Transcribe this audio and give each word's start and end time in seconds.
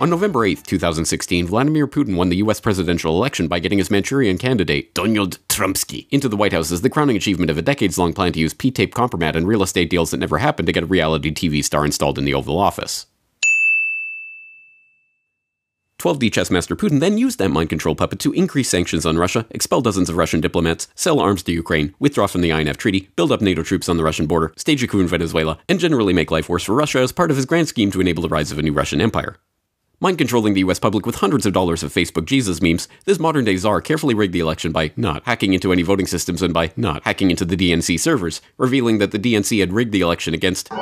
On 0.00 0.08
November 0.08 0.46
8, 0.46 0.64
2016, 0.64 1.46
Vladimir 1.48 1.86
Putin 1.86 2.16
won 2.16 2.30
the 2.30 2.38
US 2.38 2.58
presidential 2.58 3.14
election 3.14 3.48
by 3.48 3.58
getting 3.58 3.76
his 3.76 3.90
Manchurian 3.90 4.38
candidate, 4.38 4.94
Donald 4.94 5.38
Trumpsky, 5.48 6.06
into 6.10 6.26
the 6.26 6.38
White 6.38 6.54
House 6.54 6.72
as 6.72 6.80
the 6.80 6.88
crowning 6.88 7.18
achievement 7.18 7.50
of 7.50 7.58
a 7.58 7.62
decades 7.62 7.98
long 7.98 8.14
plan 8.14 8.32
to 8.32 8.40
use 8.40 8.54
P 8.54 8.70
tape 8.70 8.94
compromat 8.94 9.36
and 9.36 9.46
real 9.46 9.62
estate 9.62 9.90
deals 9.90 10.10
that 10.10 10.16
never 10.16 10.38
happened 10.38 10.64
to 10.68 10.72
get 10.72 10.84
a 10.84 10.86
reality 10.86 11.30
TV 11.30 11.62
star 11.62 11.84
installed 11.84 12.16
in 12.16 12.24
the 12.24 12.32
Oval 12.32 12.58
Office. 12.58 13.08
12D 16.00 16.32
chess 16.32 16.50
master 16.50 16.74
Putin 16.74 17.00
then 17.00 17.18
used 17.18 17.38
that 17.38 17.50
mind 17.50 17.68
control 17.68 17.94
puppet 17.94 18.20
to 18.20 18.32
increase 18.32 18.70
sanctions 18.70 19.04
on 19.04 19.18
Russia, 19.18 19.44
expel 19.50 19.82
dozens 19.82 20.08
of 20.08 20.16
Russian 20.16 20.40
diplomats, 20.40 20.88
sell 20.94 21.20
arms 21.20 21.42
to 21.42 21.52
Ukraine, 21.52 21.94
withdraw 21.98 22.26
from 22.26 22.40
the 22.40 22.48
INF 22.48 22.78
Treaty, 22.78 23.10
build 23.16 23.30
up 23.30 23.42
NATO 23.42 23.62
troops 23.62 23.86
on 23.86 23.98
the 23.98 24.04
Russian 24.04 24.26
border, 24.26 24.54
stage 24.56 24.82
a 24.82 24.86
coup 24.86 25.00
in 25.00 25.08
Venezuela, 25.08 25.58
and 25.68 25.78
generally 25.78 26.14
make 26.14 26.30
life 26.30 26.48
worse 26.48 26.64
for 26.64 26.74
Russia 26.74 27.00
as 27.00 27.12
part 27.12 27.30
of 27.30 27.36
his 27.36 27.44
grand 27.44 27.68
scheme 27.68 27.90
to 27.90 28.00
enable 28.00 28.22
the 28.22 28.30
rise 28.30 28.50
of 28.50 28.58
a 28.58 28.62
new 28.62 28.72
Russian 28.72 29.02
empire. 29.02 29.36
Mind 30.02 30.16
controlling 30.16 30.54
the 30.54 30.60
US 30.60 30.78
public 30.78 31.04
with 31.04 31.16
hundreds 31.16 31.44
of 31.44 31.52
dollars 31.52 31.82
of 31.82 31.92
Facebook 31.92 32.24
Jesus 32.24 32.62
memes, 32.62 32.88
this 33.04 33.18
modern 33.18 33.44
day 33.44 33.58
czar 33.58 33.82
carefully 33.82 34.14
rigged 34.14 34.32
the 34.32 34.40
election 34.40 34.72
by 34.72 34.92
not 34.96 35.22
hacking 35.26 35.52
into 35.52 35.72
any 35.72 35.82
voting 35.82 36.06
systems 36.06 36.40
and 36.40 36.54
by 36.54 36.72
not 36.74 37.02
hacking 37.04 37.30
into 37.30 37.44
the 37.44 37.54
DNC 37.54 38.00
servers, 38.00 38.40
revealing 38.56 38.96
that 38.96 39.10
the 39.10 39.18
DNC 39.18 39.60
had 39.60 39.74
rigged 39.74 39.92
the 39.92 40.00
election 40.00 40.32
against 40.32 40.70
$27! 40.70 40.78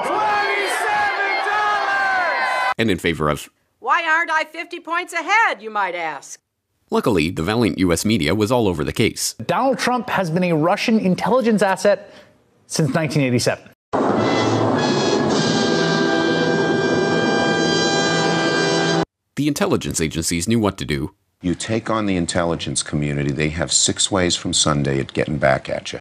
and 2.78 2.92
in 2.92 2.98
favor 2.98 3.28
of. 3.28 3.50
Why 3.80 4.04
aren't 4.04 4.30
I 4.30 4.44
50 4.44 4.78
points 4.78 5.12
ahead, 5.12 5.62
you 5.62 5.70
might 5.70 5.96
ask? 5.96 6.40
Luckily, 6.88 7.28
the 7.30 7.42
valiant 7.42 7.76
US 7.78 8.04
media 8.04 8.36
was 8.36 8.52
all 8.52 8.68
over 8.68 8.84
the 8.84 8.92
case. 8.92 9.34
Donald 9.44 9.80
Trump 9.80 10.08
has 10.10 10.30
been 10.30 10.44
a 10.44 10.52
Russian 10.52 11.00
intelligence 11.00 11.60
asset 11.60 12.14
since 12.68 12.94
1987. 12.94 13.68
The 19.38 19.46
intelligence 19.46 20.00
agencies 20.00 20.48
knew 20.48 20.58
what 20.58 20.76
to 20.78 20.84
do. 20.84 21.14
You 21.42 21.54
take 21.54 21.88
on 21.88 22.06
the 22.06 22.16
intelligence 22.16 22.82
community, 22.82 23.30
they 23.30 23.50
have 23.50 23.72
six 23.72 24.10
ways 24.10 24.34
from 24.34 24.52
Sunday 24.52 24.98
at 24.98 25.12
getting 25.12 25.38
back 25.38 25.68
at 25.68 25.92
you. 25.92 26.00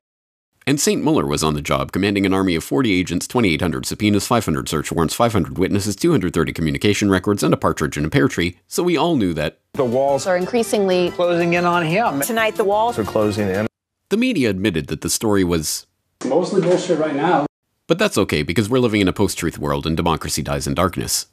And 0.66 0.80
St. 0.80 1.04
Mueller 1.04 1.28
was 1.28 1.44
on 1.44 1.54
the 1.54 1.62
job, 1.62 1.92
commanding 1.92 2.26
an 2.26 2.34
army 2.34 2.56
of 2.56 2.64
40 2.64 2.92
agents, 2.92 3.28
2,800 3.28 3.86
subpoenas, 3.86 4.26
500 4.26 4.68
search 4.68 4.92
warrants, 4.92 5.14
500 5.14 5.60
witnesses, 5.60 5.96
230 5.96 6.52
communication 6.52 7.12
records, 7.12 7.44
and 7.44 7.54
a 7.54 7.58
partridge 7.58 7.96
in 7.96 8.06
a 8.06 8.10
pear 8.10 8.28
tree, 8.28 8.58
so 8.68 8.82
we 8.82 8.98
all 8.98 9.16
knew 9.16 9.36
that 9.36 9.60
the 9.74 9.86
walls 9.86 10.26
are 10.26 10.36
increasingly 10.36 11.12
closing 11.12 11.54
in 11.54 11.64
on 11.64 11.86
him. 11.86 12.22
Tonight, 12.22 12.56
the 12.56 12.66
walls 12.66 12.98
are 12.98 13.04
closing 13.04 13.50
in. 13.50 13.68
The 14.10 14.18
media 14.18 14.50
admitted 14.50 14.88
that 14.88 15.02
the 15.02 15.12
story 15.12 15.44
was 15.44 15.86
mostly 16.26 16.60
bullshit 16.60 16.98
right 16.98 17.16
now. 17.16 17.46
But 17.86 18.00
that's 18.00 18.18
okay 18.18 18.42
because 18.42 18.68
we're 18.68 18.80
living 18.80 19.02
in 19.02 19.08
a 19.08 19.14
post 19.14 19.38
truth 19.38 19.60
world 19.60 19.86
and 19.86 19.96
democracy 19.96 20.42
dies 20.42 20.66
in 20.66 20.74
darkness. 20.74 21.28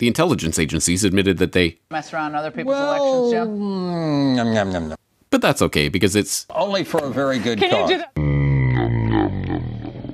The 0.00 0.08
intelligence 0.08 0.58
agencies 0.58 1.04
admitted 1.04 1.36
that 1.38 1.52
they 1.52 1.78
mess 1.90 2.14
around 2.14 2.34
other 2.34 2.50
people's 2.50 2.74
well, 2.74 3.28
elections, 3.28 3.32
Jim. 3.32 3.48
Mm, 3.60 4.34
nom, 4.34 4.54
nom, 4.54 4.72
nom, 4.72 4.88
nom. 4.88 4.98
But 5.28 5.42
that's 5.42 5.60
okay 5.60 5.90
because 5.90 6.16
it's 6.16 6.46
only 6.48 6.84
for 6.84 7.04
a 7.04 7.10
very 7.10 7.38
good 7.38 7.58
Can 7.58 7.70
cause. 7.70 7.90
You 7.90 7.98
do 7.98 8.04
that? 8.14 8.14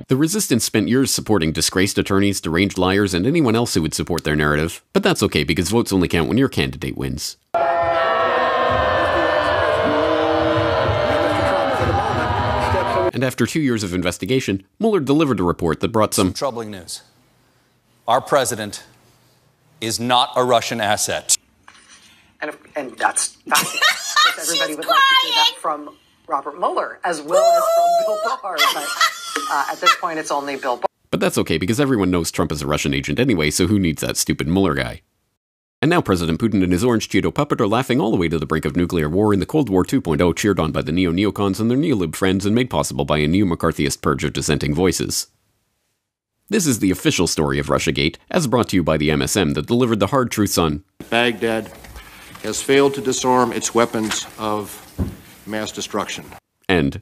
The 0.09 0.17
resistance 0.17 0.65
spent 0.65 0.89
years 0.89 1.09
supporting 1.09 1.53
disgraced 1.53 1.97
attorneys, 1.97 2.41
deranged 2.41 2.77
liars, 2.77 3.13
and 3.13 3.25
anyone 3.25 3.55
else 3.55 3.75
who 3.75 3.81
would 3.81 3.93
support 3.93 4.25
their 4.25 4.35
narrative. 4.35 4.83
But 4.91 5.03
that's 5.03 5.23
okay 5.23 5.45
because 5.45 5.69
votes 5.69 5.93
only 5.93 6.09
count 6.09 6.27
when 6.27 6.37
your 6.37 6.49
candidate 6.49 6.97
wins. 6.97 7.37
And 13.13 13.23
after 13.23 13.45
two 13.45 13.61
years 13.61 13.83
of 13.83 13.93
investigation, 13.93 14.65
Mueller 14.81 14.99
delivered 14.99 15.39
a 15.39 15.43
report 15.43 15.79
that 15.79 15.93
brought 15.93 16.13
some, 16.13 16.27
some 16.27 16.33
troubling 16.33 16.71
news. 16.71 17.03
Our 18.05 18.19
president 18.19 18.83
is 19.81 19.99
not 19.99 20.31
a 20.35 20.43
Russian 20.43 20.81
asset. 20.81 21.35
And, 22.41 22.51
and 22.75 22.97
that's 22.97 23.35
fascinating. 23.47 23.79
because 24.25 24.49
everybody 24.49 24.75
would 24.75 24.85
like 24.85 24.97
to 24.97 25.27
hear 25.27 25.35
that 25.35 25.53
from 25.59 25.95
Robert 26.27 26.59
Mueller 26.59 26.99
as 27.03 27.21
well 27.21 27.43
as 27.43 27.63
from 27.75 28.23
Bill 28.23 28.39
Barr. 28.41 28.57
But 28.73 28.87
uh, 29.49 29.65
at 29.71 29.79
this 29.79 29.95
point, 29.95 30.19
it's 30.19 30.31
only 30.31 30.55
Bill 30.55 30.77
Barr. 30.77 30.87
But 31.09 31.19
that's 31.19 31.37
okay 31.37 31.57
because 31.57 31.79
everyone 31.79 32.11
knows 32.11 32.31
Trump 32.31 32.51
is 32.51 32.61
a 32.61 32.67
Russian 32.67 32.93
agent 32.93 33.19
anyway, 33.19 33.49
so 33.49 33.67
who 33.67 33.79
needs 33.79 34.01
that 34.01 34.17
stupid 34.17 34.47
Mueller 34.47 34.75
guy? 34.75 35.01
And 35.81 35.89
now 35.89 36.01
President 36.01 36.39
Putin 36.39 36.63
and 36.63 36.71
his 36.71 36.83
orange 36.83 37.07
Cheeto 37.07 37.31
puppet 37.33 37.61
are 37.61 37.67
laughing 37.67 38.01
all 38.01 38.09
the 38.09 38.17
way 38.17 38.27
to 38.29 38.39
the 38.39 38.47
brink 38.47 38.65
of 38.65 38.75
nuclear 38.75 39.07
war 39.07 39.31
in 39.31 39.39
the 39.39 39.45
Cold 39.45 39.69
War 39.69 39.85
2.0, 39.85 40.35
cheered 40.35 40.59
on 40.59 40.71
by 40.71 40.81
the 40.81 40.91
neo 40.91 41.11
neocons 41.11 41.59
and 41.59 41.69
their 41.69 41.77
neolib 41.77 42.15
friends 42.15 42.47
and 42.47 42.55
made 42.55 42.71
possible 42.71 43.05
by 43.05 43.19
a 43.19 43.27
new 43.27 43.45
McCarthyist 43.45 44.01
purge 44.01 44.23
of 44.23 44.33
dissenting 44.33 44.73
voices. 44.73 45.27
This 46.49 46.65
is 46.65 46.79
the 46.79 46.91
official 46.91 47.27
story 47.27 47.59
of 47.59 47.67
Russiagate, 47.67 48.15
as 48.31 48.47
brought 48.47 48.69
to 48.69 48.77
you 48.77 48.83
by 48.83 48.95
the 48.95 49.09
MSM 49.09 49.53
that 49.55 49.65
delivered 49.65 49.99
the 49.99 50.07
hard 50.07 50.31
truths 50.31 50.57
on 50.57 50.81
Baghdad 51.09 51.69
has 52.41 52.61
failed 52.61 52.93
to 52.93 53.01
disarm 53.01 53.51
its 53.51 53.75
weapons 53.75 54.25
of 54.39 54.71
mass 55.45 55.73
destruction. 55.73 56.23
And 56.69 57.01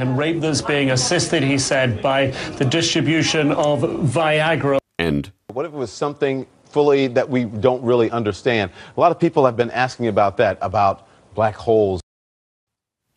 and 0.00 0.18
rape 0.18 0.40
that's 0.40 0.60
being 0.60 0.90
assisted, 0.90 1.44
he 1.44 1.56
said, 1.56 2.02
by 2.02 2.28
the 2.58 2.64
distribution 2.64 3.52
of 3.52 3.82
Viagra. 3.82 4.78
And 4.98 5.30
what 5.52 5.64
if 5.66 5.72
it 5.72 5.76
was 5.76 5.92
something 5.92 6.44
fully 6.64 7.06
that 7.06 7.28
we 7.28 7.44
don't 7.44 7.82
really 7.84 8.10
understand? 8.10 8.72
A 8.96 9.00
lot 9.00 9.12
of 9.12 9.20
people 9.20 9.46
have 9.46 9.56
been 9.56 9.70
asking 9.70 10.08
about 10.08 10.36
that, 10.38 10.58
about 10.60 11.06
black 11.36 11.54
holes. 11.54 12.00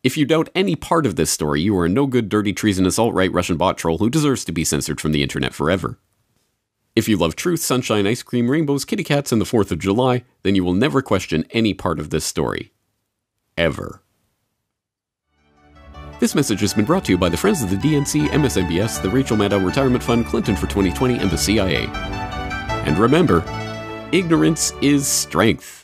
If 0.04 0.16
you 0.16 0.26
doubt 0.26 0.50
any 0.54 0.76
part 0.76 1.06
of 1.06 1.16
this 1.16 1.32
story, 1.32 1.62
you 1.62 1.78
are 1.78 1.86
a 1.86 1.90
no 1.90 2.06
good, 2.06 2.30
dirty, 2.30 2.54
treasonous 2.54 3.00
alt 3.00 3.14
right 3.14 3.32
Russian 3.32 3.58
bot 3.58 3.78
troll 3.78 3.98
who 3.98 4.10
deserves 4.10 4.46
to 4.46 4.52
be 4.52 4.64
censored 4.64 5.02
from 5.02 5.12
the 5.12 5.24
internet 5.24 5.54
forever. 5.54 5.98
If 6.96 7.08
you 7.08 7.18
love 7.18 7.36
truth, 7.36 7.62
sunshine, 7.62 8.08
ice 8.08 8.24
cream, 8.24 8.50
rainbows, 8.50 8.86
kitty 8.86 9.04
cats, 9.04 9.32
and 9.32 9.42
the 9.42 9.46
4th 9.46 9.72
of 9.72 9.80
July, 9.80 10.24
then 10.44 10.56
you 10.56 10.64
will 10.64 10.74
never 10.74 11.02
question 11.02 11.46
any 11.52 11.74
part 11.74 12.00
of 12.00 12.10
this 12.10 12.26
story. 12.26 12.74
Ever. 13.58 14.02
This 16.20 16.34
message 16.34 16.62
has 16.62 16.74
been 16.74 16.86
brought 16.86 17.06
to 17.06 17.12
you 17.12 17.18
by 17.18 17.30
the 17.30 17.38
Friends 17.38 17.62
of 17.62 17.70
the 17.70 17.76
DNC, 17.76 18.30
MSNBS, 18.30 19.02
the 19.04 19.10
Rachel 19.10 19.38
Maddow 19.38 19.64
Retirement 19.64 20.04
Fund, 20.04 20.26
Clinton 20.26 20.56
for 20.56 20.66
2020, 20.68 21.20
and 21.20 21.30
the 21.30 21.38
CIA. 21.38 21.86
And 22.88 22.98
remember, 22.98 23.44
ignorance 24.12 24.74
is 24.82 25.08
strength. 25.08 25.77